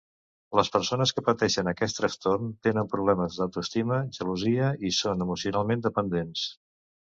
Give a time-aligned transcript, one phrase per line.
[0.59, 6.53] Les persones que pateixen aquest trastorn tenen problemes d'autoestima, gelosia i són emocionalment dependents.